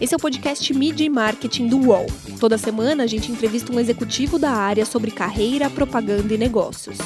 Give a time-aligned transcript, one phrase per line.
[0.00, 2.06] Esse é o podcast Media e Marketing do UOL.
[2.40, 6.96] Toda semana a gente entrevista um executivo da área sobre carreira, propaganda e negócios.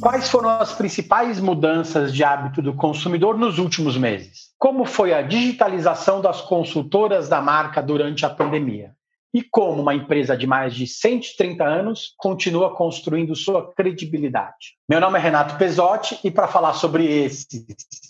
[0.00, 4.50] Quais foram as principais mudanças de hábito do consumidor nos últimos meses?
[4.56, 8.92] Como foi a digitalização das consultoras da marca durante a pandemia?
[9.32, 14.76] E como uma empresa de mais de 130 anos continua construindo sua credibilidade.
[14.88, 17.46] Meu nome é Renato Pesotti e para falar sobre esses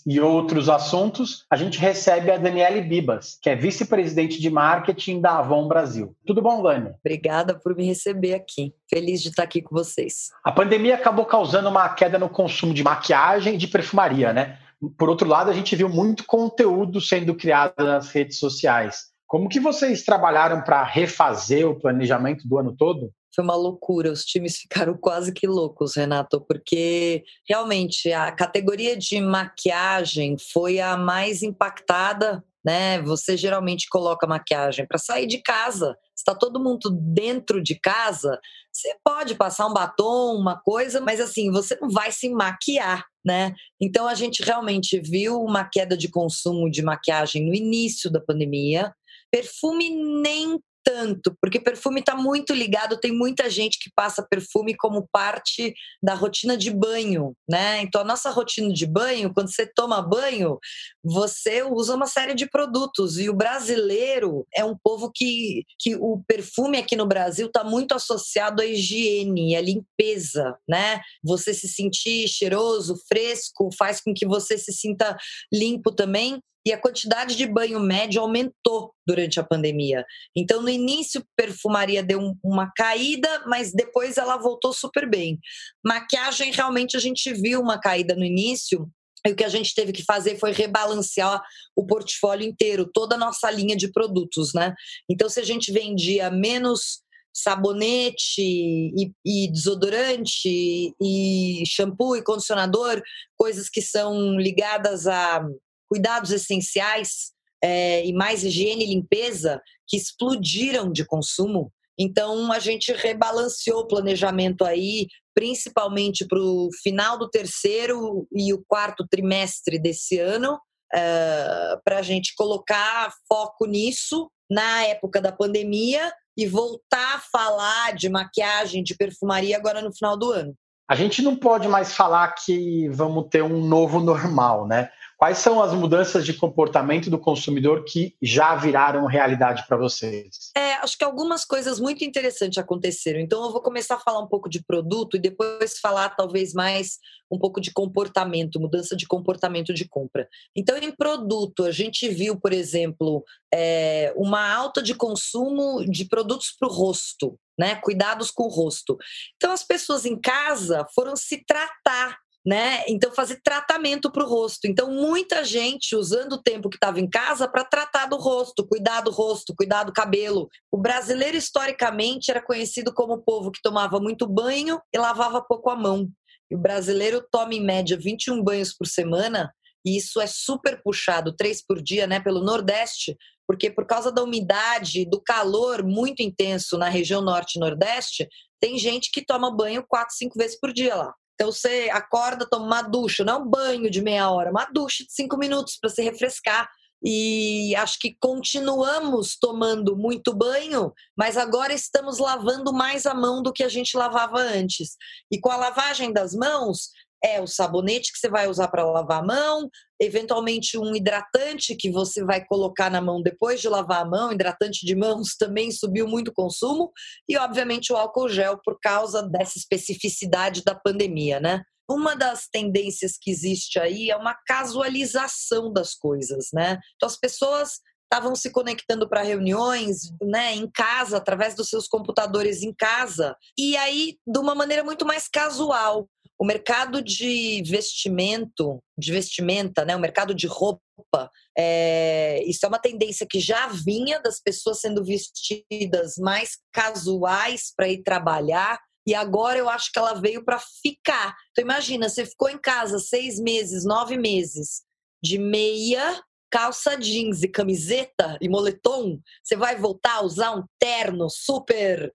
[0.05, 5.37] e outros assuntos, a gente recebe a Daniele Bibas, que é vice-presidente de marketing da
[5.37, 6.15] Avon Brasil.
[6.25, 6.95] Tudo bom, Vânia?
[7.05, 8.73] Obrigada por me receber aqui.
[8.89, 10.31] Feliz de estar aqui com vocês.
[10.43, 14.57] A pandemia acabou causando uma queda no consumo de maquiagem e de perfumaria, né?
[14.97, 19.10] Por outro lado, a gente viu muito conteúdo sendo criado nas redes sociais.
[19.31, 23.13] Como que vocês trabalharam para refazer o planejamento do ano todo?
[23.33, 29.21] Foi uma loucura, os times ficaram quase que loucos, Renato, porque realmente a categoria de
[29.21, 33.01] maquiagem foi a mais impactada né?
[33.01, 35.97] Você geralmente coloca maquiagem para sair de casa.
[36.15, 38.39] Está todo mundo dentro de casa.
[38.71, 43.53] Você pode passar um batom, uma coisa, mas assim você não vai se maquiar, né?
[43.81, 48.93] Então a gente realmente viu uma queda de consumo de maquiagem no início da pandemia.
[49.31, 49.89] Perfume
[50.21, 55.73] nem tanto, porque perfume está muito ligado, tem muita gente que passa perfume como parte
[56.01, 57.81] da rotina de banho, né?
[57.81, 60.59] Então a nossa rotina de banho, quando você toma banho,
[61.03, 66.23] você usa uma série de produtos e o brasileiro é um povo que, que o
[66.27, 71.01] perfume aqui no Brasil está muito associado à higiene, à limpeza, né?
[71.23, 75.17] Você se sentir cheiroso, fresco, faz com que você se sinta
[75.53, 80.05] limpo também e a quantidade de banho médio aumentou durante a pandemia.
[80.35, 85.39] Então, no início, perfumaria deu uma caída, mas depois ela voltou super bem.
[85.83, 88.87] Maquiagem, realmente, a gente viu uma caída no início.
[89.25, 91.41] E o que a gente teve que fazer foi rebalancear
[91.75, 94.73] o portfólio inteiro, toda a nossa linha de produtos, né?
[95.09, 97.01] Então, se a gente vendia menos
[97.33, 103.01] sabonete e, e, desodorante e shampoo e condicionador,
[103.37, 105.47] coisas que são ligadas a
[105.91, 111.69] cuidados essenciais é, e mais higiene e limpeza que explodiram de consumo.
[111.99, 118.63] Então a gente rebalanceou o planejamento aí, principalmente para o final do terceiro e o
[118.65, 120.57] quarto trimestre desse ano,
[120.93, 127.95] é, para a gente colocar foco nisso na época da pandemia e voltar a falar
[127.95, 130.55] de maquiagem, de perfumaria agora no final do ano.
[130.89, 134.89] A gente não pode mais falar que vamos ter um novo normal, né?
[135.21, 140.49] Quais são as mudanças de comportamento do consumidor que já viraram realidade para vocês?
[140.57, 143.19] É, acho que algumas coisas muito interessantes aconteceram.
[143.19, 146.97] Então, eu vou começar a falar um pouco de produto e depois falar talvez mais
[147.31, 150.27] um pouco de comportamento, mudança de comportamento de compra.
[150.55, 156.51] Então, em produto, a gente viu, por exemplo, é, uma alta de consumo de produtos
[156.59, 157.37] para o rosto.
[157.59, 158.97] Né, cuidados com o rosto.
[159.35, 162.83] Então, as pessoas em casa foram se tratar né?
[162.87, 164.65] Então, fazer tratamento para o rosto.
[164.65, 169.01] Então, muita gente usando o tempo que estava em casa para tratar do rosto, cuidar
[169.01, 170.49] do rosto, cuidar do cabelo.
[170.71, 175.69] O brasileiro, historicamente, era conhecido como o povo que tomava muito banho e lavava pouco
[175.69, 176.09] a mão.
[176.49, 179.53] E o brasileiro toma, em média, 21 banhos por semana,
[179.85, 184.23] e isso é super puxado, três por dia, né, pelo Nordeste, porque por causa da
[184.23, 188.27] umidade, do calor muito intenso na região Norte e Nordeste,
[188.59, 191.13] tem gente que toma banho quatro, cinco vezes por dia lá.
[191.41, 195.11] Então você acorda, toma uma ducha, não um banho de meia hora, uma ducha de
[195.11, 196.69] cinco minutos para se refrescar.
[197.03, 203.51] E acho que continuamos tomando muito banho, mas agora estamos lavando mais a mão do
[203.51, 204.95] que a gente lavava antes.
[205.31, 206.91] E com a lavagem das mãos,
[207.23, 211.91] é o sabonete que você vai usar para lavar a mão, eventualmente um hidratante que
[211.91, 216.07] você vai colocar na mão depois de lavar a mão, hidratante de mãos também subiu
[216.07, 216.91] muito o consumo,
[217.29, 221.61] e obviamente o álcool gel por causa dessa especificidade da pandemia, né?
[221.89, 226.79] Uma das tendências que existe aí é uma casualização das coisas, né?
[226.95, 227.81] Então as pessoas
[228.11, 233.77] estavam se conectando para reuniões, né, em casa, através dos seus computadores em casa, e
[233.77, 236.09] aí de uma maneira muito mais casual.
[236.41, 242.79] O mercado de vestimento, de vestimenta, né, o mercado de roupa, é, isso é uma
[242.79, 248.79] tendência que já vinha das pessoas sendo vestidas mais casuais para ir trabalhar.
[249.07, 251.35] E agora eu acho que ela veio para ficar.
[251.51, 254.81] Então imagina, você ficou em casa seis meses, nove meses,
[255.23, 261.29] de meia, calça jeans e camiseta e moletom, você vai voltar a usar um terno
[261.29, 262.11] super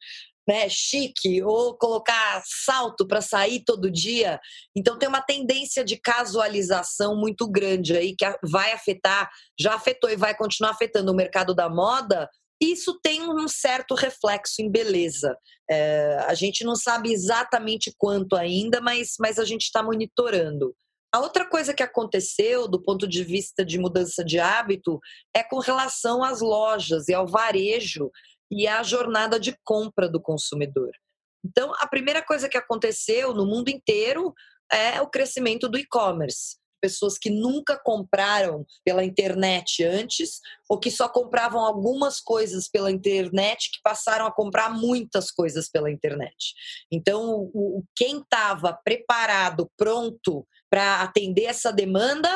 [0.46, 4.38] né, chique ou colocar salto para sair todo dia.
[4.76, 9.28] Então tem uma tendência de casualização muito grande aí que vai afetar,
[9.58, 12.28] já afetou e vai continuar afetando o mercado da moda.
[12.60, 15.37] Isso tem um certo reflexo em beleza.
[15.69, 20.75] É, a gente não sabe exatamente quanto ainda, mas, mas a gente está monitorando.
[21.12, 24.99] A outra coisa que aconteceu do ponto de vista de mudança de hábito
[25.34, 28.10] é com relação às lojas e ao varejo
[28.50, 30.90] e à jornada de compra do consumidor.
[31.44, 34.34] Então, a primeira coisa que aconteceu no mundo inteiro
[34.72, 36.56] é o crescimento do e-commerce.
[36.81, 43.70] Pessoas que nunca compraram pela internet antes, ou que só compravam algumas coisas pela internet,
[43.72, 46.54] que passaram a comprar muitas coisas pela internet.
[46.92, 52.28] Então, o, quem estava preparado, pronto para atender essa demanda,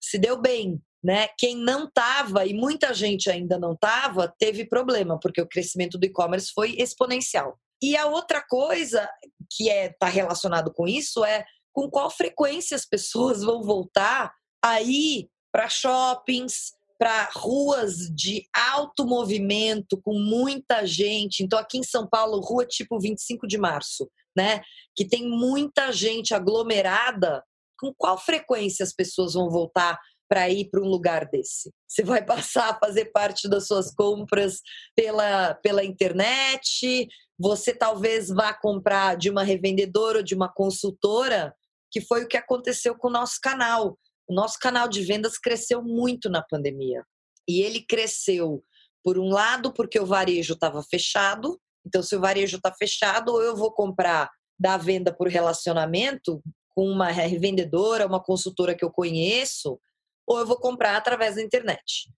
[0.00, 1.28] se deu bem, né?
[1.38, 6.04] Quem não estava, e muita gente ainda não estava, teve problema, porque o crescimento do
[6.04, 7.58] e-commerce foi exponencial.
[7.82, 9.08] E a outra coisa
[9.50, 15.28] que é tá relacionado com isso é com qual frequência as pessoas vão voltar aí
[15.52, 21.44] para shoppings, para ruas de alto movimento, com muita gente.
[21.44, 24.60] Então, aqui em São Paulo, rua tipo 25 de março, né?
[24.96, 27.44] Que tem muita gente aglomerada.
[27.80, 29.96] Com qual frequência as pessoas vão voltar
[30.28, 31.72] para ir para um lugar desse?
[31.86, 34.60] Você vai passar a fazer parte das suas compras
[34.94, 37.08] pela, pela internet?
[37.38, 41.54] Você talvez vá comprar de uma revendedora ou de uma consultora,
[41.90, 43.98] que foi o que aconteceu com o nosso canal.
[44.28, 47.04] O nosso canal de vendas cresceu muito na pandemia.
[47.48, 48.62] E ele cresceu,
[49.02, 51.58] por um lado, porque o varejo estava fechado.
[51.86, 56.42] Então, se o varejo está fechado, ou eu vou comprar da venda por relacionamento
[56.74, 59.80] com uma revendedora, uma consultora que eu conheço,
[60.28, 62.10] ou eu vou comprar através da internet.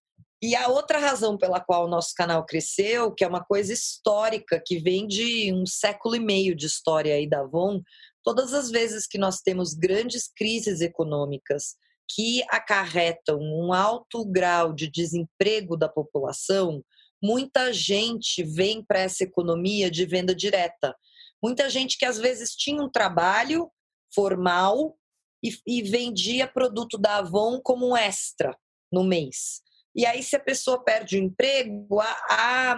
[0.43, 4.61] E a outra razão pela qual o nosso canal cresceu, que é uma coisa histórica,
[4.63, 7.81] que vem de um século e meio de história aí da Avon,
[8.23, 11.75] todas as vezes que nós temos grandes crises econômicas
[12.13, 16.83] que acarretam um alto grau de desemprego da população,
[17.23, 20.93] muita gente vem para essa economia de venda direta.
[21.41, 23.71] Muita gente que às vezes tinha um trabalho
[24.13, 24.97] formal,
[25.43, 28.55] e, e vendia produto da Avon como um extra
[28.91, 29.61] no mês.
[29.95, 32.75] E aí, se a pessoa perde o emprego, a, a,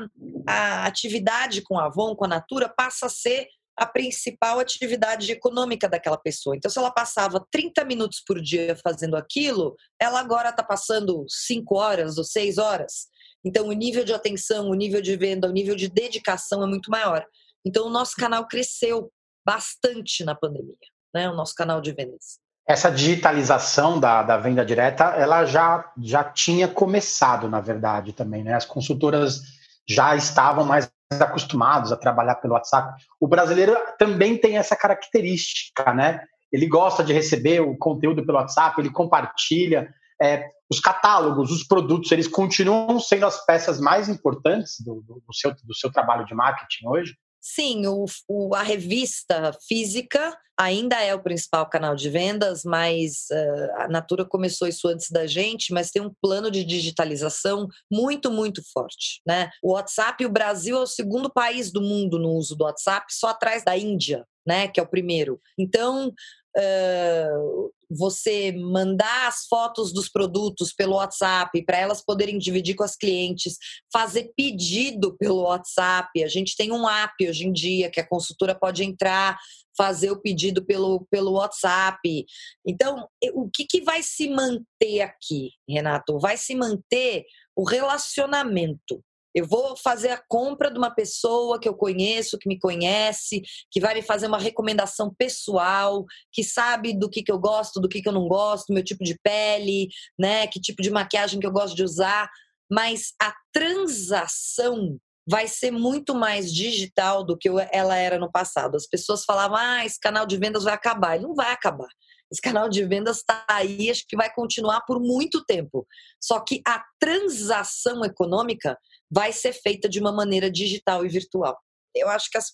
[0.48, 5.88] a atividade com a Avon, com a Natura, passa a ser a principal atividade econômica
[5.89, 6.56] daquela pessoa.
[6.56, 11.75] Então, se ela passava 30 minutos por dia fazendo aquilo, ela agora está passando 5
[11.75, 13.07] horas ou 6 horas.
[13.45, 16.89] Então, o nível de atenção, o nível de venda, o nível de dedicação é muito
[16.89, 17.25] maior.
[17.65, 19.12] Então, o nosso canal cresceu
[19.45, 20.75] bastante na pandemia,
[21.13, 21.30] né?
[21.30, 26.68] O nosso canal de vendas essa digitalização da, da venda direta, ela já, já tinha
[26.68, 28.54] começado, na verdade, também, né?
[28.54, 29.42] As consultoras
[29.88, 33.04] já estavam mais acostumados a trabalhar pelo WhatsApp.
[33.19, 36.21] O brasileiro também tem essa característica, né?
[36.51, 39.94] Ele gosta de receber o conteúdo pelo WhatsApp, ele compartilha.
[40.21, 45.33] É, os catálogos, os produtos, eles continuam sendo as peças mais importantes do, do, do,
[45.33, 47.15] seu, do seu trabalho de marketing hoje?
[47.45, 53.81] Sim, o, o, a revista física ainda é o principal canal de vendas, mas uh,
[53.81, 58.61] a Natura começou isso antes da gente, mas tem um plano de digitalização muito, muito
[58.71, 59.21] forte.
[59.27, 59.49] Né?
[59.61, 63.27] O WhatsApp, o Brasil é o segundo país do mundo no uso do WhatsApp, só
[63.27, 65.41] atrás da Índia, né, que é o primeiro.
[65.59, 66.13] Então,
[66.57, 72.95] uh, você mandar as fotos dos produtos pelo WhatsApp para elas poderem dividir com as
[72.95, 73.57] clientes,
[73.91, 76.23] fazer pedido pelo WhatsApp.
[76.23, 79.38] A gente tem um app hoje em dia que a consultora pode entrar,
[79.77, 82.25] fazer o pedido pelo, pelo WhatsApp.
[82.65, 86.19] Então, o que, que vai se manter aqui, Renato?
[86.19, 89.03] Vai se manter o relacionamento.
[89.33, 93.79] Eu vou fazer a compra de uma pessoa que eu conheço, que me conhece, que
[93.79, 98.01] vai me fazer uma recomendação pessoal, que sabe do que, que eu gosto, do que,
[98.01, 99.87] que eu não gosto, meu tipo de pele,
[100.17, 100.47] né?
[100.47, 102.29] Que tipo de maquiagem que eu gosto de usar.
[102.71, 104.97] Mas a transação
[105.27, 108.75] vai ser muito mais digital do que ela era no passado.
[108.75, 111.15] As pessoas falavam, ah, esse canal de vendas vai acabar.
[111.15, 111.87] Ele não vai acabar.
[112.33, 115.85] Esse canal de vendas está aí, acho que vai continuar por muito tempo.
[116.19, 118.75] Só que a transação econômica
[119.11, 121.55] vai ser feita de uma maneira digital e virtual.
[121.95, 122.53] Eu acho que as,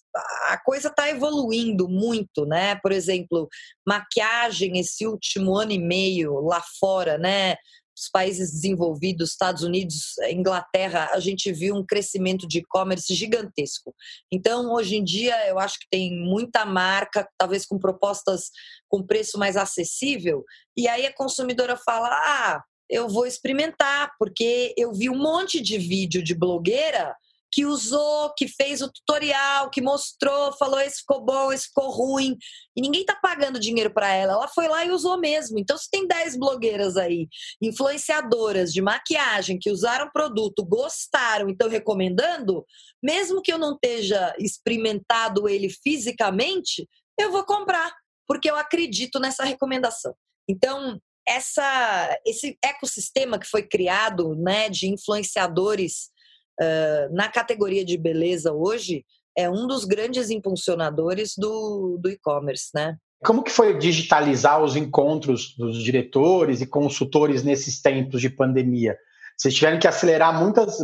[0.49, 2.75] a coisa está evoluindo muito, né?
[2.75, 3.47] Por exemplo,
[3.87, 7.55] maquiagem esse último ano e meio lá fora, né?
[7.99, 13.93] Os países desenvolvidos, Estados Unidos, Inglaterra, a gente viu um crescimento de e-commerce gigantesco.
[14.31, 18.51] Então, hoje em dia, eu acho que tem muita marca, talvez com propostas
[18.87, 20.45] com preço mais acessível,
[20.77, 25.77] e aí a consumidora fala: ah, eu vou experimentar, porque eu vi um monte de
[25.77, 27.13] vídeo de blogueira
[27.51, 32.37] que usou, que fez o tutorial, que mostrou, falou esse ficou bom, esse ficou ruim.
[32.75, 34.33] E ninguém tá pagando dinheiro para ela.
[34.33, 35.57] Ela foi lá e usou mesmo.
[35.57, 37.27] Então, se tem 10 blogueiras aí,
[37.61, 42.65] influenciadoras de maquiagem que usaram produto, gostaram e estão recomendando,
[43.01, 46.87] mesmo que eu não esteja experimentado ele fisicamente,
[47.17, 47.93] eu vou comprar,
[48.27, 50.15] porque eu acredito nessa recomendação.
[50.47, 56.09] Então, essa, esse ecossistema que foi criado né, de influenciadores
[56.61, 59.05] uh, na categoria de beleza hoje
[59.37, 62.97] é um dos grandes impulsionadores do, do e-commerce, né?
[63.23, 68.97] Como que foi digitalizar os encontros dos diretores e consultores nesses tempos de pandemia?
[69.37, 70.77] Vocês tiveram que acelerar muitas,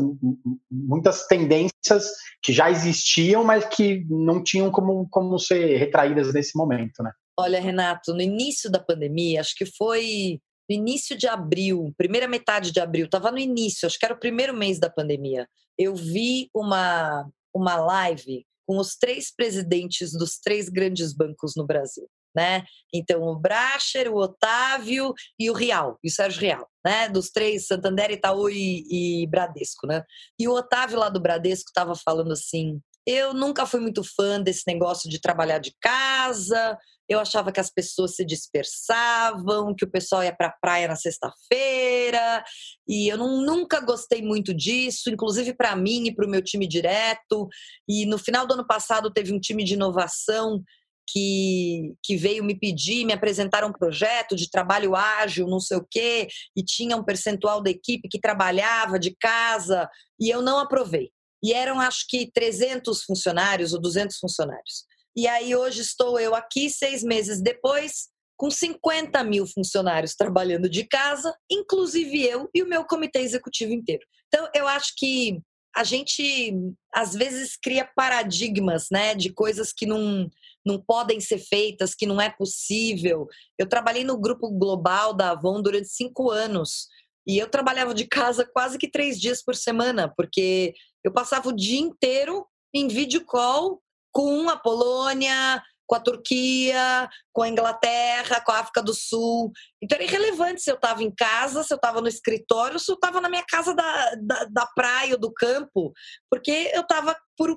[0.71, 7.03] muitas tendências que já existiam, mas que não tinham como, como ser retraídas nesse momento,
[7.03, 7.11] né?
[7.37, 10.39] Olha, Renato, no início da pandemia, acho que foi
[10.69, 14.19] no início de abril, primeira metade de abril, estava no início, acho que era o
[14.19, 15.47] primeiro mês da pandemia.
[15.77, 22.07] Eu vi uma, uma live com os três presidentes dos três grandes bancos no Brasil.
[22.35, 22.65] Né?
[22.93, 27.07] Então, o Bracher, o Otávio e o Real, e o Sérgio Real, né?
[27.07, 30.03] Dos três, Santander, Itaú e, e Bradesco, né?
[30.37, 34.63] E o Otávio lá do Bradesco estava falando assim: eu nunca fui muito fã desse
[34.67, 40.23] negócio de trabalhar de casa, eu achava que as pessoas se dispersavam, que o pessoal
[40.23, 42.43] ia para a praia na sexta-feira,
[42.87, 46.67] e eu não, nunca gostei muito disso, inclusive para mim e para o meu time
[46.67, 47.47] direto.
[47.87, 50.63] E no final do ano passado teve um time de inovação
[51.07, 55.87] que, que veio me pedir, me apresentar um projeto de trabalho ágil, não sei o
[55.89, 59.87] quê, e tinha um percentual da equipe que trabalhava de casa,
[60.19, 61.11] e eu não aprovei.
[61.43, 64.85] E eram, acho que, 300 funcionários ou 200 funcionários.
[65.15, 70.83] E aí hoje estou eu aqui, seis meses depois, com 50 mil funcionários trabalhando de
[70.83, 74.05] casa, inclusive eu e o meu comitê executivo inteiro.
[74.27, 75.41] Então, eu acho que
[75.75, 76.53] a gente
[76.93, 80.29] às vezes cria paradigmas, né, de coisas que não,
[80.65, 83.27] não podem ser feitas, que não é possível.
[83.57, 86.87] Eu trabalhei no grupo global da Avon durante cinco anos
[87.27, 91.55] e eu trabalhava de casa quase que três dias por semana, porque eu passava o
[91.55, 93.81] dia inteiro em vídeo call
[94.15, 99.51] com a Polônia, com a Turquia, com a Inglaterra, com a África do Sul.
[99.81, 102.95] Então era irrelevante se eu estava em casa, se eu estava no escritório, se eu
[102.95, 105.91] estava na minha casa da, da, da praia ou do campo,
[106.29, 107.13] porque eu estava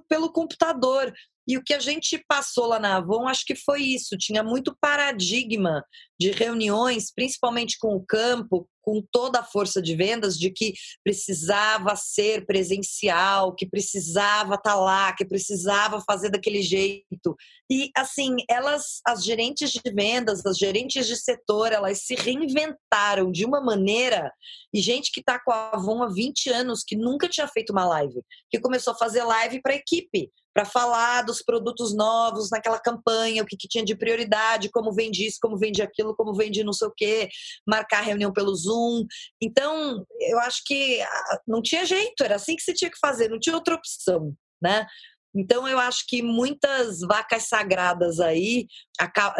[0.09, 1.13] pelo computador.
[1.49, 4.19] E o que a gente passou lá na Avon, acho que foi isso.
[4.19, 5.83] Tinha muito paradigma
[6.21, 11.97] de reuniões, principalmente com o campo, com toda a força de vendas, de que precisava
[11.97, 17.35] ser presencial, que precisava estar tá lá, que precisava fazer daquele jeito.
[17.71, 23.47] E, assim, elas, as gerentes de vendas, as gerentes de setor, elas se reinventaram de
[23.47, 24.31] uma maneira.
[24.75, 27.87] E gente que está com a Avon há 20 anos, que nunca tinha feito uma
[27.87, 32.81] live, que começou a fazer live para a equipe para falar dos produtos novos naquela
[32.81, 36.65] campanha, o que, que, tinha de prioridade, como vende isso, como vende aquilo, como vende
[36.65, 37.29] não sei o quê,
[37.65, 39.07] marcar reunião pelo Zoom.
[39.41, 43.29] Então, eu acho que ah, não tinha jeito, era assim que se tinha que fazer,
[43.29, 44.85] não tinha outra opção, né?
[45.33, 48.67] Então, eu acho que muitas vacas sagradas aí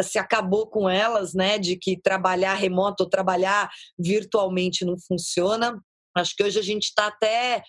[0.01, 1.59] se acabou com elas, né?
[1.59, 5.77] De que trabalhar remoto ou trabalhar virtualmente não funciona.
[6.15, 7.61] Acho que hoje a gente está até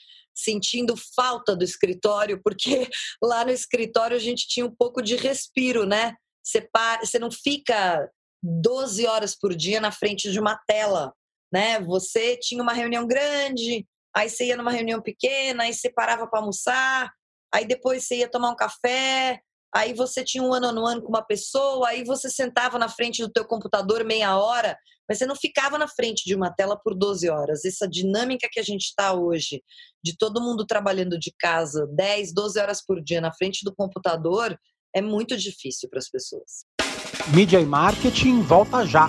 [0.42, 2.88] sentindo falta do escritório, porque
[3.22, 6.14] lá no escritório a gente tinha um pouco de respiro, né?
[6.42, 6.68] Você,
[7.00, 8.08] você não fica
[8.42, 11.12] 12 horas por dia na frente de uma tela,
[11.52, 11.80] né?
[11.80, 16.40] Você tinha uma reunião grande, aí você ia numa reunião pequena, aí você parava para
[16.40, 17.12] almoçar,
[17.52, 19.40] aí depois você ia tomar um café,
[19.74, 23.22] aí você tinha um ano a ano com uma pessoa, aí você sentava na frente
[23.22, 24.76] do teu computador meia hora,
[25.08, 27.64] mas você não ficava na frente de uma tela por 12 horas.
[27.64, 29.62] Essa dinâmica que a gente está hoje,
[30.02, 34.58] de todo mundo trabalhando de casa 10, 12 horas por dia na frente do computador,
[34.94, 36.64] é muito difícil para as pessoas.
[37.34, 39.08] Mídia e marketing volta já.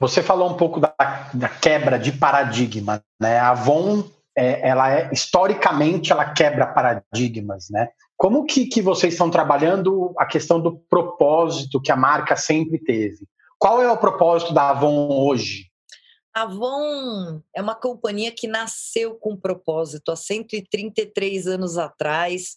[0.00, 0.94] Você falou um pouco da,
[1.32, 3.38] da quebra de paradigma, né?
[3.38, 4.04] A Avon,
[4.36, 7.88] é, ela é historicamente ela quebra paradigmas, né?
[8.16, 13.26] Como que, que vocês estão trabalhando a questão do propósito que a marca sempre teve?
[13.58, 15.70] Qual é o propósito da Avon hoje?
[16.34, 22.56] A Avon é uma companhia que nasceu com propósito há 133 anos atrás.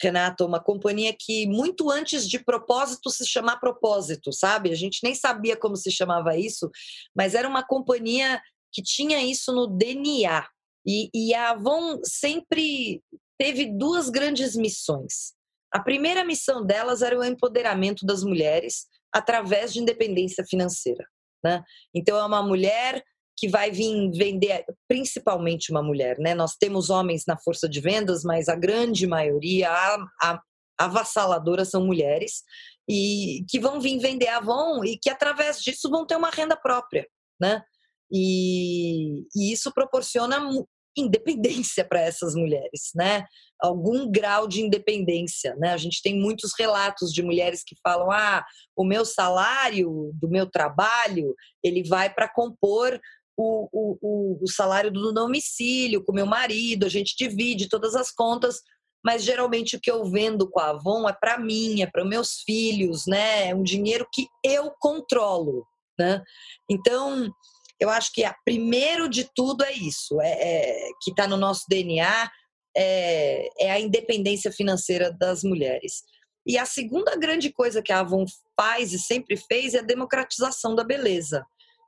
[0.00, 4.70] Renato, uma companhia que muito antes de propósito se chamar propósito, sabe?
[4.70, 6.70] A gente nem sabia como se chamava isso,
[7.16, 8.40] mas era uma companhia
[8.72, 10.46] que tinha isso no DNA.
[10.86, 13.02] E, e a Avon sempre
[13.38, 15.32] teve duas grandes missões.
[15.72, 21.04] A primeira missão delas era o empoderamento das mulheres através de independência financeira.
[21.42, 21.62] Né?
[21.94, 23.02] Então, é uma mulher
[23.36, 26.34] que vai vir vender, principalmente uma mulher, né?
[26.34, 30.42] Nós temos homens na força de vendas, mas a grande maioria, a, a,
[30.78, 32.42] avassaladora, são mulheres
[32.88, 37.06] e que vão vir vender Avon e que através disso vão ter uma renda própria,
[37.40, 37.62] né?
[38.12, 40.38] E, e isso proporciona
[40.96, 43.24] independência para essas mulheres, né?
[43.60, 45.72] Algum grau de independência, né?
[45.72, 48.44] A gente tem muitos relatos de mulheres que falam: "Ah,
[48.76, 53.00] o meu salário do meu trabalho, ele vai para compor
[53.36, 58.60] o, o, o salário do domicílio com meu marido, a gente divide todas as contas,
[59.04, 62.40] mas geralmente o que eu vendo com a Avon é para mim, é para meus
[62.46, 63.50] filhos, né?
[63.50, 65.66] É um dinheiro que eu controlo,
[65.98, 66.22] né?
[66.70, 67.30] Então,
[67.78, 71.64] eu acho que a primeiro de tudo é isso, é, é que está no nosso
[71.68, 72.30] DNA,
[72.76, 76.02] é, é a independência financeira das mulheres.
[76.46, 78.24] E a segunda grande coisa que a Avon
[78.58, 81.44] faz e sempre fez é a democratização da beleza.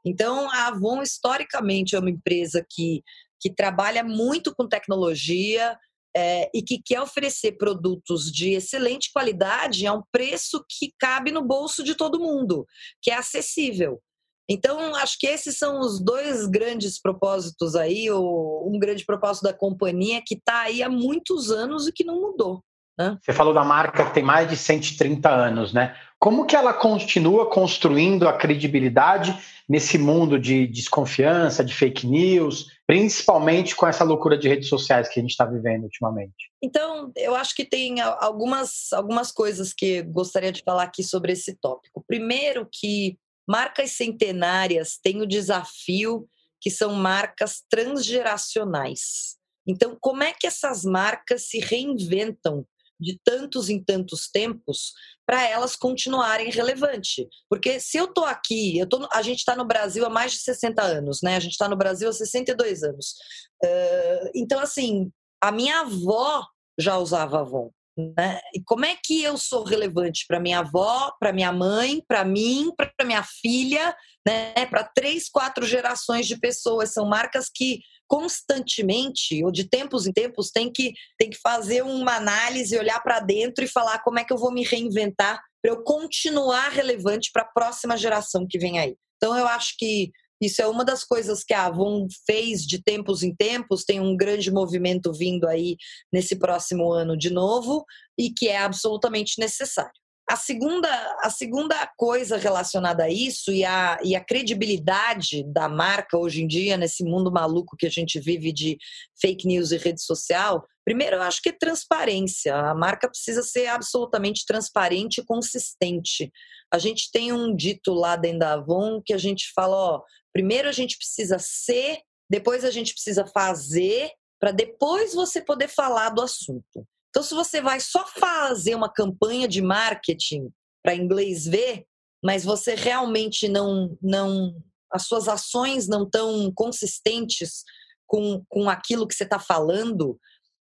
[0.06, 3.02] Então, a Avon, historicamente, é uma empresa que,
[3.40, 5.76] que trabalha muito com tecnologia
[6.16, 11.42] é, e que quer oferecer produtos de excelente qualidade a um preço que cabe no
[11.42, 12.64] bolso de todo mundo,
[13.02, 14.00] que é acessível.
[14.48, 19.52] Então, acho que esses são os dois grandes propósitos aí, ou um grande propósito da
[19.52, 22.62] companhia que está aí há muitos anos e que não mudou.
[22.96, 23.18] Né?
[23.20, 25.96] Você falou da marca que tem mais de 130 anos, né?
[26.18, 29.36] Como que ela continua construindo a credibilidade
[29.68, 35.18] nesse mundo de desconfiança, de fake news, principalmente com essa loucura de redes sociais que
[35.18, 36.50] a gente está vivendo ultimamente?
[36.62, 41.54] Então, eu acho que tem algumas, algumas coisas que gostaria de falar aqui sobre esse
[41.54, 42.04] tópico.
[42.06, 46.26] Primeiro, que marcas centenárias têm o desafio
[46.60, 49.36] que são marcas transgeracionais.
[49.66, 52.64] Então, como é que essas marcas se reinventam
[52.98, 54.92] de tantos em tantos tempos
[55.26, 57.26] para elas continuarem relevantes.
[57.48, 60.38] Porque se eu estou aqui, eu tô, a gente está no Brasil há mais de
[60.38, 61.36] 60 anos, né?
[61.36, 63.14] A gente está no Brasil há 62 anos.
[63.62, 65.10] Uh, então, assim,
[65.42, 66.46] a minha avó
[66.78, 67.70] já usava Avon.
[67.96, 68.38] Né?
[68.54, 72.70] E como é que eu sou relevante para minha avó, para minha mãe, para mim,
[72.76, 74.66] para minha filha, né?
[74.66, 76.92] para três, quatro gerações de pessoas?
[76.92, 82.16] São marcas que constantemente, ou de tempos em tempos, tem que, tem que fazer uma
[82.16, 85.82] análise, olhar para dentro e falar como é que eu vou me reinventar para eu
[85.82, 88.96] continuar relevante para a próxima geração que vem aí.
[89.16, 93.22] Então, eu acho que isso é uma das coisas que a Avon fez de tempos
[93.22, 95.76] em tempos, tem um grande movimento vindo aí
[96.12, 97.84] nesse próximo ano de novo
[98.18, 99.92] e que é absolutamente necessário.
[100.28, 100.88] A segunda,
[101.22, 106.48] a segunda coisa relacionada a isso e a, e a credibilidade da marca hoje em
[106.48, 108.76] dia, nesse mundo maluco que a gente vive de
[109.20, 112.56] fake news e rede social, primeiro eu acho que é transparência.
[112.56, 116.32] A marca precisa ser absolutamente transparente e consistente.
[116.72, 120.68] A gente tem um dito lá dentro da Avon que a gente fala: ó, primeiro
[120.68, 124.10] a gente precisa ser, depois a gente precisa fazer,
[124.40, 126.84] para depois você poder falar do assunto.
[127.16, 130.52] Então, se você vai só fazer uma campanha de marketing
[130.82, 131.86] para inglês ver,
[132.22, 134.54] mas você realmente não, não,
[134.92, 137.64] as suas ações não estão consistentes
[138.06, 140.20] com, com aquilo que você está falando,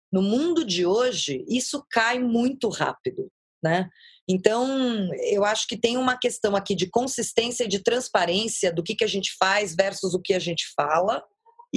[0.09, 3.29] no mundo de hoje, isso cai muito rápido,
[3.61, 3.89] né?
[4.25, 8.95] Então, eu acho que tem uma questão aqui de consistência e de transparência do que,
[8.95, 11.21] que a gente faz versus o que a gente fala,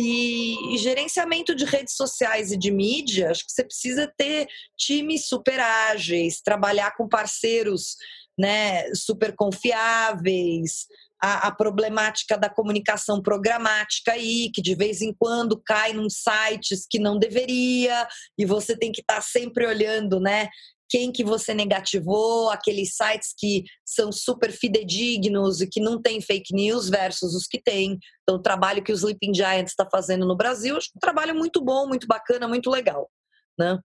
[0.00, 5.26] e, e, gerenciamento de redes sociais e de mídia, acho que você precisa ter times
[5.26, 7.96] super ágeis, trabalhar com parceiros
[8.38, 10.86] né, super confiáveis,
[11.20, 16.86] a, a, problemática da comunicação programática aí, que de vez em quando cai num sites
[16.88, 18.06] que não deveria,
[18.38, 20.48] e você tem que estar tá sempre olhando, né?
[20.88, 26.54] Quem que você negativou, aqueles sites que são super fidedignos e que não tem fake
[26.54, 27.98] news versus os que têm.
[28.22, 31.62] Então, o trabalho que o Sleeping Giants está fazendo no Brasil, acho um trabalho muito
[31.62, 33.10] bom, muito bacana, muito legal.
[33.58, 33.78] Né?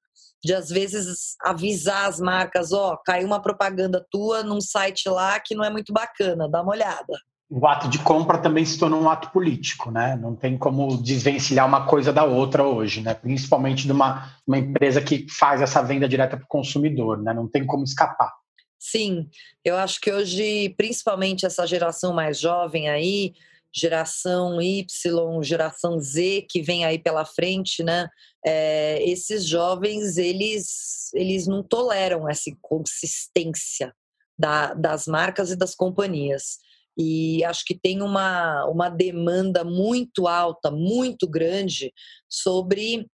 [0.44, 5.40] De às vezes avisar as marcas, ó, oh, caiu uma propaganda tua num site lá
[5.40, 7.14] que não é muito bacana, dá uma olhada
[7.56, 10.16] o ato de compra também se tornou um ato político, né?
[10.16, 13.14] Não tem como desvencilhar uma coisa da outra hoje, né?
[13.14, 17.32] Principalmente de uma, uma empresa que faz essa venda direta para o consumidor, né?
[17.32, 18.34] Não tem como escapar.
[18.80, 19.30] Sim,
[19.64, 23.34] eu acho que hoje, principalmente essa geração mais jovem aí,
[23.72, 28.10] geração Y, geração Z que vem aí pela frente, né?
[28.44, 33.94] É, esses jovens eles eles não toleram essa consistência
[34.38, 36.58] da, das marcas e das companhias
[36.98, 41.92] e acho que tem uma, uma demanda muito alta, muito grande
[42.30, 43.08] sobre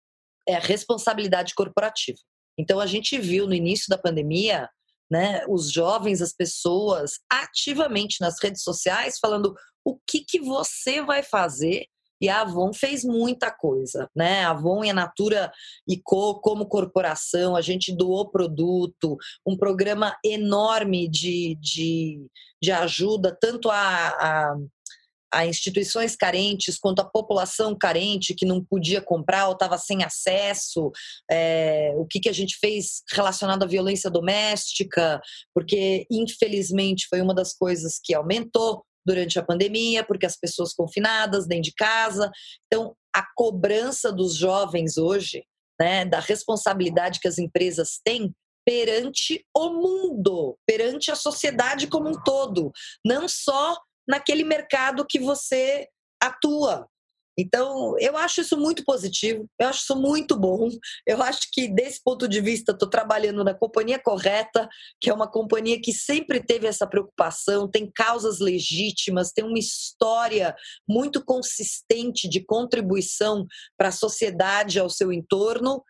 [0.49, 2.19] é, responsabilidade corporativa.
[2.59, 4.69] Então a gente viu no início da pandemia
[5.11, 11.23] né, os jovens, as pessoas ativamente nas redes sociais falando o que, que você vai
[11.23, 11.87] fazer
[12.20, 14.44] e a Avon fez muita coisa, né?
[14.44, 15.52] A Avon e a Natura
[15.87, 22.26] e Co como corporação, a gente doou produto, um programa enorme de, de,
[22.61, 24.57] de ajuda tanto a, a
[25.33, 30.90] a instituições carentes quanto a população carente que não podia comprar ou estava sem acesso,
[31.31, 35.20] é, o que, que a gente fez relacionado à violência doméstica,
[35.52, 41.47] porque infelizmente foi uma das coisas que aumentou durante a pandemia, porque as pessoas confinadas
[41.47, 42.31] dentro de casa.
[42.66, 45.45] Então, a cobrança dos jovens hoje,
[45.81, 52.23] né, da responsabilidade que as empresas têm perante o mundo, perante a sociedade como um
[52.25, 52.73] todo,
[53.05, 55.87] não só naquele mercado que você
[56.21, 56.88] atua.
[57.38, 60.68] Então, eu acho isso muito positivo, eu acho isso muito bom.
[61.07, 64.68] Eu acho que, desse ponto de vista, estou trabalhando na companhia correta,
[65.01, 70.57] que é uma companhia que sempre teve essa preocupação, tem causas legítimas, tem uma história
[70.88, 73.46] muito consistente de contribuição
[73.77, 75.83] para a sociedade, ao seu entorno.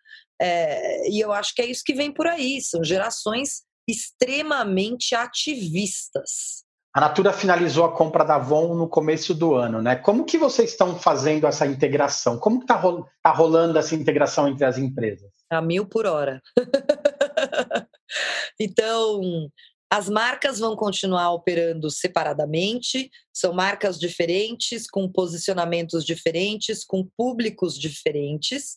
[0.42, 6.65] É, e eu acho que é isso que vem por aí, são gerações extremamente ativistas.
[6.96, 9.96] A Natura finalizou a compra da Avon no começo do ano, né?
[9.96, 12.38] Como que vocês estão fazendo essa integração?
[12.38, 12.82] Como está
[13.22, 15.30] tá rolando essa integração entre as empresas?
[15.50, 16.40] A mil por hora.
[18.58, 19.20] então,
[19.90, 28.74] as marcas vão continuar operando separadamente, são marcas diferentes, com posicionamentos diferentes, com públicos diferentes,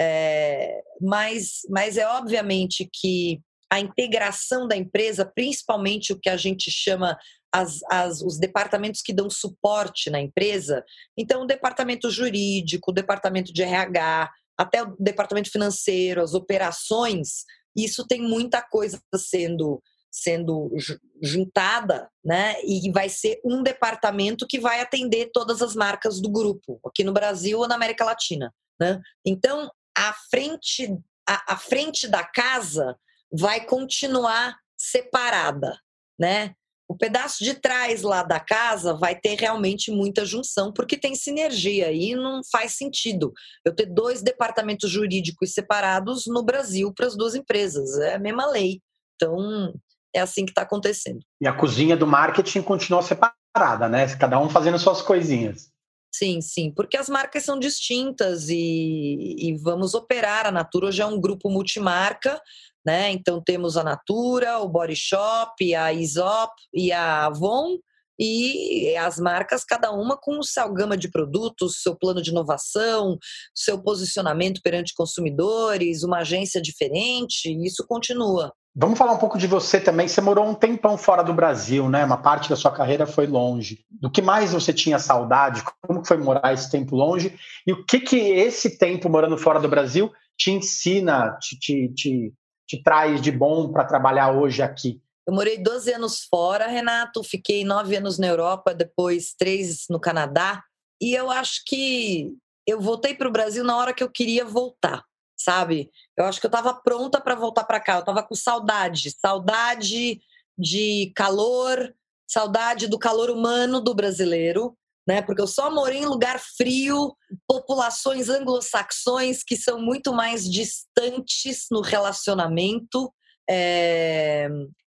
[0.00, 6.70] é, mas, mas é obviamente que a integração da empresa, principalmente o que a gente
[6.70, 7.18] chama
[7.52, 10.84] as, as, os departamentos que dão suporte na empresa.
[11.16, 17.44] Então, o departamento jurídico, o departamento de RH, até o departamento financeiro, as operações,
[17.76, 20.74] isso tem muita coisa sendo sendo
[21.22, 22.56] juntada, né?
[22.64, 27.12] E vai ser um departamento que vai atender todas as marcas do grupo, aqui no
[27.12, 29.00] Brasil ou na América Latina, né?
[29.24, 32.96] Então, a frente a, a frente da casa
[33.32, 35.78] vai continuar separada,
[36.18, 36.54] né?
[36.88, 41.92] o pedaço de trás lá da casa vai ter realmente muita junção, porque tem sinergia
[41.92, 47.34] e não faz sentido eu ter dois departamentos jurídicos separados no Brasil para as duas
[47.34, 47.98] empresas.
[47.98, 48.80] É a mesma lei.
[49.14, 49.74] Então,
[50.14, 51.20] é assim que está acontecendo.
[51.42, 54.06] E a cozinha do marketing continua separada, né?
[54.16, 55.70] Cada um fazendo suas coisinhas.
[56.10, 60.46] Sim, sim, porque as marcas são distintas e, e vamos operar.
[60.46, 62.40] A Natura hoje é um grupo multimarca,
[62.84, 63.10] né?
[63.10, 67.78] Então temos a Natura, o Body Shop, a Isop e a Avon
[68.18, 73.16] e as marcas, cada uma com sua gama de produtos, seu plano de inovação,
[73.54, 78.52] seu posicionamento perante consumidores, uma agência diferente, isso continua.
[78.74, 80.06] Vamos falar um pouco de você também.
[80.06, 82.04] Você morou um tempão fora do Brasil, né?
[82.04, 83.80] Uma parte da sua carreira foi longe.
[83.90, 85.64] Do que mais você tinha saudade?
[85.82, 87.36] Como foi morar esse tempo longe?
[87.66, 92.32] E o que que esse tempo morando fora do Brasil te ensina, te, te, te
[92.68, 95.00] te traz de bom para trabalhar hoje aqui?
[95.26, 100.62] Eu morei 12 anos fora, Renato, fiquei nove anos na Europa, depois três no Canadá,
[101.00, 102.32] e eu acho que
[102.66, 105.04] eu voltei para o Brasil na hora que eu queria voltar,
[105.36, 105.90] sabe?
[106.16, 110.20] Eu acho que eu estava pronta para voltar para cá, eu estava com saudade, saudade
[110.56, 111.94] de calor,
[112.26, 114.77] saudade do calor humano do brasileiro,
[115.08, 115.22] né?
[115.22, 117.16] Porque eu só morei em lugar frio,
[117.46, 123.10] populações anglo-saxões que são muito mais distantes no relacionamento.
[123.48, 124.50] É,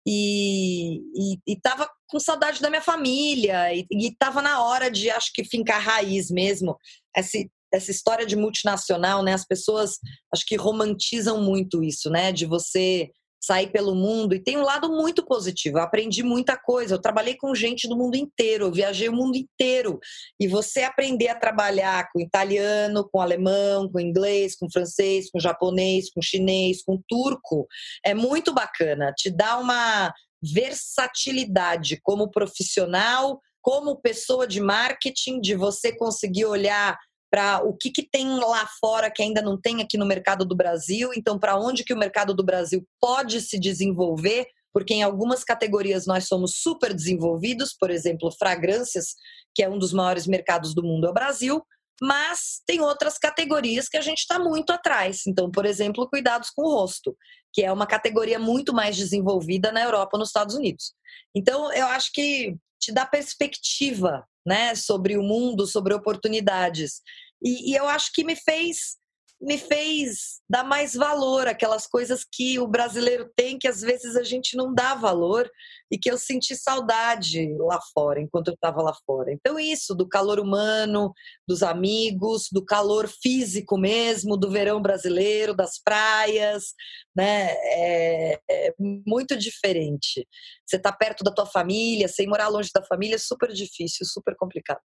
[0.06, 1.00] e,
[1.46, 5.44] e, tava com saudade da minha família e, e tava na hora de acho que
[5.44, 6.76] fincar raiz mesmo
[7.16, 7.38] essa,
[7.72, 9.98] essa história de multinacional né as pessoas
[10.34, 14.88] acho que romantizam muito isso né de você sair pelo mundo e tem um lado
[14.88, 15.78] muito positivo.
[15.78, 16.94] Eu aprendi muita coisa.
[16.94, 19.98] Eu trabalhei com gente do mundo inteiro, eu viajei o mundo inteiro.
[20.38, 26.08] E você aprender a trabalhar com italiano, com alemão, com inglês, com francês, com japonês,
[26.12, 27.66] com chinês, com turco,
[28.04, 29.12] é muito bacana.
[29.16, 36.98] Te dá uma versatilidade como profissional, como pessoa de marketing, de você conseguir olhar
[37.32, 40.54] para o que, que tem lá fora que ainda não tem aqui no mercado do
[40.54, 45.44] Brasil, então para onde que o mercado do Brasil pode se desenvolver porque em algumas
[45.44, 49.14] categorias nós somos super desenvolvidos, por exemplo, fragrâncias,
[49.54, 51.62] que é um dos maiores mercados do mundo, é o Brasil,
[52.00, 55.22] mas tem outras categorias que a gente está muito atrás.
[55.26, 57.16] Então, por exemplo, cuidados com o rosto,
[57.52, 60.94] que é uma categoria muito mais desenvolvida na Europa, nos Estados Unidos.
[61.34, 67.00] Então, eu acho que te dá perspectiva, né, sobre o mundo, sobre oportunidades.
[67.40, 68.96] E, e eu acho que me fez
[69.42, 74.22] me fez dar mais valor aquelas coisas que o brasileiro tem que às vezes a
[74.22, 75.50] gente não dá valor
[75.90, 79.32] e que eu senti saudade lá fora enquanto eu estava lá fora.
[79.32, 81.12] Então isso do calor humano,
[81.46, 86.72] dos amigos, do calor físico mesmo, do verão brasileiro, das praias,
[87.14, 87.50] né?
[87.52, 90.26] É, é muito diferente.
[90.64, 94.36] Você está perto da tua família, sem morar longe da família é super difícil, super
[94.36, 94.80] complicado.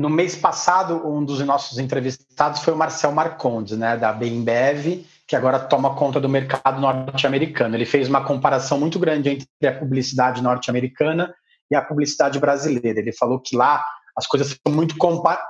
[0.00, 5.36] No mês passado, um dos nossos entrevistados foi o Marcel Marcondes, né, da Bembev, que
[5.36, 7.76] agora toma conta do mercado norte-americano.
[7.76, 11.34] Ele fez uma comparação muito grande entre a publicidade norte-americana
[11.70, 12.98] e a publicidade brasileira.
[12.98, 13.84] Ele falou que lá
[14.16, 14.96] as coisas são muito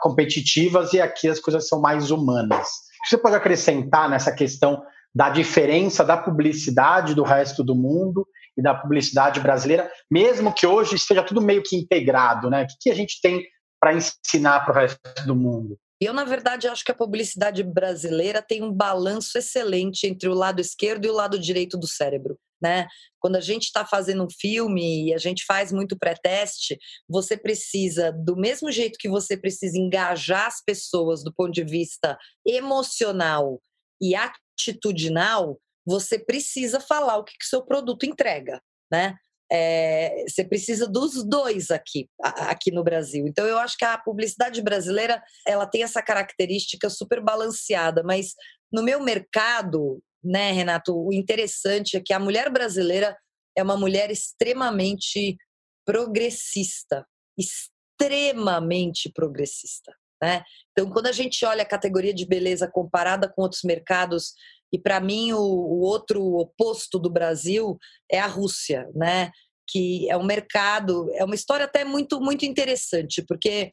[0.02, 2.66] competitivas e aqui as coisas são mais humanas.
[3.06, 4.82] Você pode acrescentar nessa questão
[5.14, 8.26] da diferença da publicidade do resto do mundo
[8.58, 12.64] e da publicidade brasileira, mesmo que hoje esteja tudo meio que integrado, né?
[12.64, 13.44] O que a gente tem
[13.80, 15.78] para ensinar para o resto do mundo?
[16.00, 20.60] Eu, na verdade, acho que a publicidade brasileira tem um balanço excelente entre o lado
[20.60, 22.38] esquerdo e o lado direito do cérebro.
[22.62, 22.86] Né?
[23.18, 28.12] Quando a gente está fazendo um filme e a gente faz muito pré-teste, você precisa,
[28.12, 33.60] do mesmo jeito que você precisa engajar as pessoas do ponto de vista emocional
[34.00, 38.60] e atitudinal, você precisa falar o que o seu produto entrega.
[38.90, 39.16] Né?
[39.52, 43.26] É, você precisa dos dois aqui, aqui no Brasil.
[43.26, 48.34] Então eu acho que a publicidade brasileira ela tem essa característica super balanceada, mas
[48.72, 53.16] no meu mercado, né, Renato, o interessante é que a mulher brasileira
[53.56, 55.36] é uma mulher extremamente
[55.84, 57.04] progressista,
[57.36, 59.92] extremamente progressista.
[60.22, 60.42] Né?
[60.70, 64.34] Então, quando a gente olha a categoria de beleza comparada com outros mercados
[64.72, 67.78] e para mim, o, o, outro oposto do Brasil
[68.10, 69.30] é a Rússia, né?
[69.68, 73.70] Que é um mercado, é uma história até muito, muito interessante, porque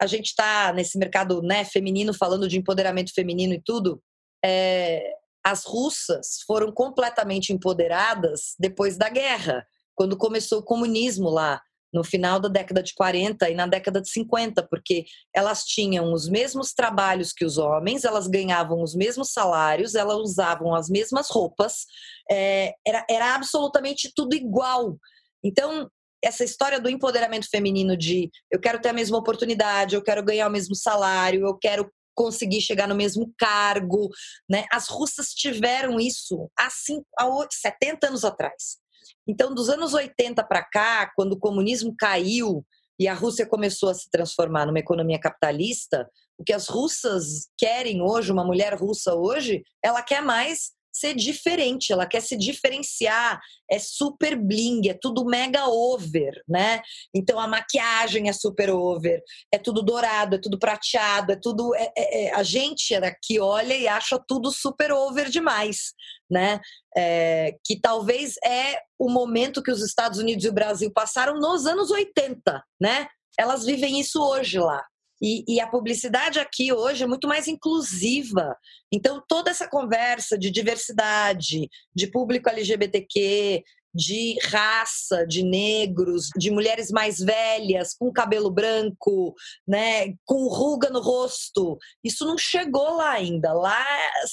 [0.00, 4.02] a gente está nesse mercado né, feminino, falando de empoderamento feminino e tudo.
[4.42, 5.12] É,
[5.44, 11.60] as russas foram completamente empoderadas depois da guerra, quando começou o comunismo lá
[11.92, 16.28] no final da década de 40 e na década de 50, porque elas tinham os
[16.28, 21.84] mesmos trabalhos que os homens, elas ganhavam os mesmos salários, elas usavam as mesmas roupas,
[22.30, 24.96] é, era, era absolutamente tudo igual.
[25.42, 25.88] Então,
[26.22, 30.48] essa história do empoderamento feminino de eu quero ter a mesma oportunidade, eu quero ganhar
[30.48, 34.10] o mesmo salário, eu quero conseguir chegar no mesmo cargo,
[34.48, 34.66] né?
[34.70, 38.78] As russas tiveram isso há, cinco, há 70 anos atrás.
[39.26, 42.64] Então, dos anos 80 para cá, quando o comunismo caiu
[42.98, 48.02] e a Rússia começou a se transformar numa economia capitalista, o que as russas querem
[48.02, 53.78] hoje, uma mulher russa hoje, ela quer mais ser diferente, ela quer se diferenciar, é
[53.78, 56.82] super bling, é tudo mega over, né?
[57.14, 59.22] Então a maquiagem é super over,
[59.52, 61.74] é tudo dourado, é tudo prateado, é tudo.
[61.74, 65.92] É, é, é a gente aqui olha e acha tudo super over demais,
[66.30, 66.60] né?
[66.96, 71.66] É, que talvez é o momento que os Estados Unidos e o Brasil passaram nos
[71.66, 73.06] anos 80, né?
[73.38, 74.84] Elas vivem isso hoje lá.
[75.22, 78.56] E, e, a publicidade aqui hoje é muito mais inclusiva.
[78.92, 83.62] Então, toda essa conversa de diversidade, de público LGBTQ,
[83.94, 89.34] de raça, de negros, de mulheres mais velhas, com cabelo branco,
[89.66, 91.76] né, com ruga no rosto.
[92.02, 93.52] Isso não chegou lá ainda.
[93.52, 93.84] Lá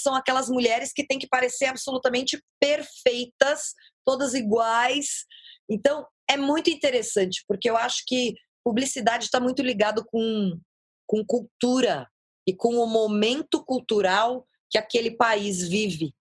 [0.02, 3.74] são aquelas mulheres que têm que parecer absolutamente perfeitas,
[4.06, 5.26] todas iguais.
[5.70, 10.60] Então, é muito interessante, porque eu acho que publicidade está muito ligado com
[11.08, 12.08] com cultura
[12.46, 16.14] e com o momento cultural que aquele país vive.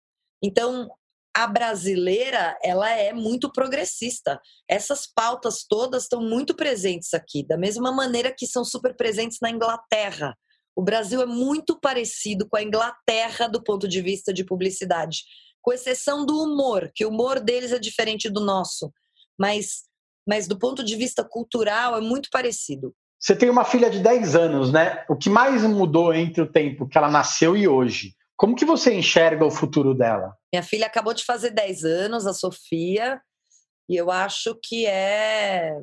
[0.42, 0.88] Então,
[1.37, 4.40] a brasileira, ela é muito progressista.
[4.68, 9.51] Essas pautas todas estão muito presentes aqui, da mesma maneira que são super presentes na
[9.51, 10.35] Inglaterra.
[10.75, 15.25] O Brasil é muito parecido com a Inglaterra do ponto de vista de publicidade,
[15.61, 18.90] com exceção do humor, que o humor deles é diferente do nosso,
[19.38, 19.85] mas
[20.29, 22.92] mas do ponto de vista cultural é muito parecido.
[23.19, 25.05] Você tem uma filha de 10 anos, né?
[25.09, 28.15] O que mais mudou entre o tempo que ela nasceu e hoje?
[28.37, 30.35] Como que você enxerga o futuro dela?
[30.53, 33.21] Minha filha acabou de fazer 10 anos, a Sofia,
[33.89, 35.75] e eu acho que é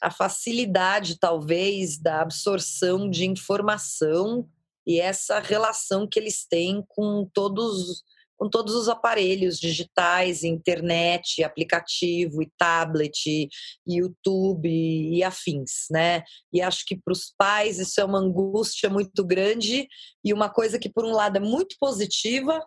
[0.00, 4.48] a facilidade, talvez, da absorção de informação
[4.86, 8.02] e essa relação que eles têm com todos
[8.42, 13.48] com todos os aparelhos digitais, internet, aplicativo e tablet,
[13.86, 16.24] YouTube e afins, né?
[16.52, 19.86] E acho que para os pais isso é uma angústia muito grande
[20.24, 22.60] e uma coisa que por um lado é muito positiva,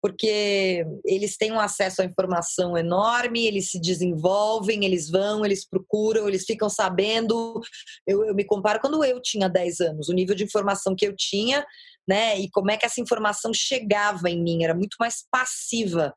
[0.00, 6.28] porque eles têm um acesso à informação enorme, eles se desenvolvem, eles vão, eles procuram,
[6.28, 7.60] eles ficam sabendo.
[8.06, 11.16] Eu, eu, me comparo quando eu tinha 10 anos, o nível de informação que eu
[11.16, 11.66] tinha,
[12.08, 16.14] né, e como é que essa informação chegava em mim, era muito mais passiva.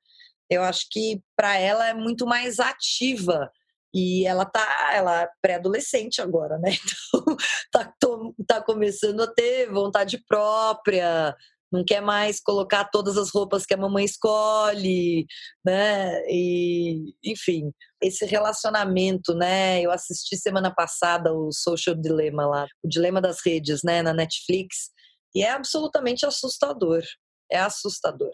[0.50, 3.52] Eu acho que para ela é muito mais ativa.
[3.94, 6.72] E ela tá, ela é pré-adolescente agora, né?
[7.68, 11.36] Então tá, tá começando a ter vontade própria,
[11.72, 15.26] não quer mais colocar todas as roupas que a mamãe escolhe,
[15.64, 16.22] né?
[16.28, 17.72] E, enfim,
[18.02, 19.82] esse relacionamento, né?
[19.82, 24.90] Eu assisti semana passada o Social Dilemma lá, o Dilema das Redes, né, na Netflix,
[25.36, 27.04] e é absolutamente assustador.
[27.52, 28.32] É assustador.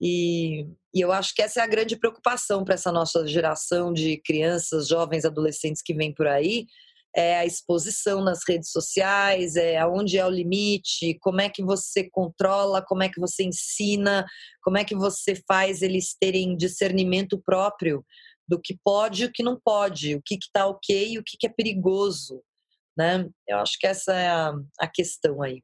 [0.00, 4.20] E, e eu acho que essa é a grande preocupação para essa nossa geração de
[4.24, 6.66] crianças, jovens, adolescentes que vem por aí,
[7.14, 12.10] é a exposição nas redes sociais, é aonde é o limite, como é que você
[12.10, 14.26] controla, como é que você ensina,
[14.62, 18.04] como é que você faz eles terem discernimento próprio
[18.46, 21.38] do que pode e o que não pode, o que está ok e o que,
[21.38, 22.42] que é perigoso.
[22.96, 23.26] Né?
[23.48, 25.62] Eu acho que essa é a, a questão aí.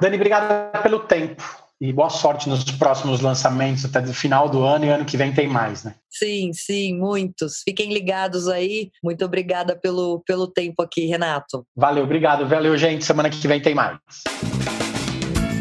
[0.00, 1.42] Dani, obrigada pelo tempo
[1.80, 5.32] e boa sorte nos próximos lançamentos até o final do ano e ano que vem
[5.32, 5.94] tem mais, né?
[6.10, 7.62] Sim, sim, muitos.
[7.64, 8.90] Fiquem ligados aí.
[9.02, 11.66] Muito obrigada pelo, pelo tempo aqui, Renato.
[11.76, 12.46] Valeu, obrigado.
[12.46, 13.04] Valeu, gente.
[13.04, 13.98] Semana que vem tem mais.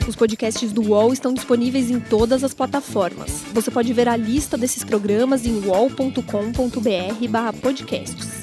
[0.08, 3.44] Os podcasts do UOL estão disponíveis em todas as plataformas.
[3.54, 8.43] Você pode ver a lista desses programas em wall.com.br/podcasts.